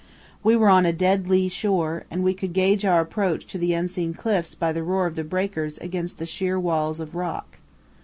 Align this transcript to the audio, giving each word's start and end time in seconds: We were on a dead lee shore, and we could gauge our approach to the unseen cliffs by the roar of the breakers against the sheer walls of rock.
We 0.43 0.55
were 0.55 0.67
on 0.69 0.87
a 0.87 0.93
dead 0.93 1.27
lee 1.27 1.47
shore, 1.47 2.05
and 2.09 2.23
we 2.23 2.33
could 2.33 2.53
gauge 2.53 2.85
our 2.85 3.01
approach 3.01 3.45
to 3.45 3.59
the 3.59 3.73
unseen 3.73 4.15
cliffs 4.15 4.55
by 4.55 4.71
the 4.73 4.81
roar 4.81 5.05
of 5.05 5.13
the 5.15 5.23
breakers 5.23 5.77
against 5.77 6.17
the 6.17 6.25
sheer 6.25 6.59
walls 6.59 6.99
of 6.99 7.13
rock. 7.13 7.59